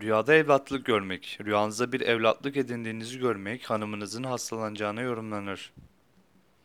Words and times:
Rüyada 0.00 0.34
evlatlık 0.34 0.86
görmek. 0.86 1.38
Rüyanızda 1.44 1.92
bir 1.92 2.00
evlatlık 2.00 2.56
edindiğinizi 2.56 3.18
görmek 3.18 3.70
hanımınızın 3.70 4.24
hastalanacağına 4.24 5.00
yorumlanır. 5.00 5.72